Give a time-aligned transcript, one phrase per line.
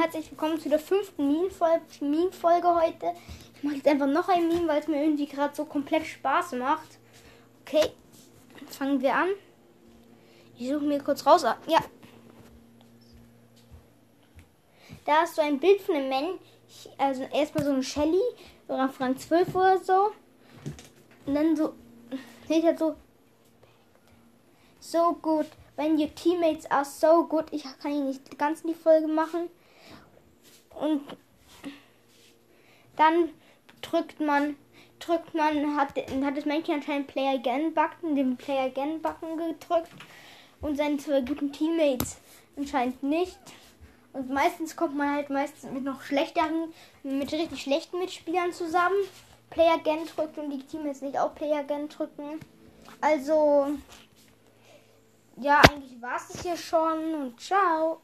[0.00, 3.12] herzlich willkommen zu der fünften Meme-Folge heute.
[3.54, 6.52] Ich mache jetzt einfach noch ein Meme, weil es mir irgendwie gerade so komplett Spaß
[6.52, 6.98] macht.
[7.60, 7.90] Okay,
[8.66, 9.28] fangen wir an.
[10.56, 11.44] Ich suche mir kurz raus.
[11.44, 11.80] Ah, ja.
[15.04, 16.40] Da ist so ein Bild von einem Mensch.
[16.96, 18.22] Also erstmal so ein Shelly
[18.68, 20.12] oder Frank 12 oder so.
[21.26, 21.74] Und dann so.
[22.46, 22.96] Steht halt so.
[24.78, 25.46] So gut.
[25.76, 27.44] When your teammates are so good.
[27.50, 29.50] Ich kann ihn nicht ganz in die Folge machen.
[30.80, 31.02] Und
[32.96, 33.30] dann
[33.82, 34.56] drückt man,
[34.98, 39.90] drückt man, hat, hat das Männchen anscheinend Player Again Button, den Player Again Button gedrückt
[40.60, 42.18] und seine zwei guten Teammates
[42.56, 43.38] anscheinend nicht.
[44.12, 48.96] Und meistens kommt man halt meistens mit noch schlechteren, mit richtig schlechten Mitspielern zusammen.
[49.50, 52.40] Player Again drückt und die Teammates nicht auch Player Again drücken.
[53.00, 53.68] Also,
[55.36, 58.00] ja, eigentlich war es das hier schon und ciao.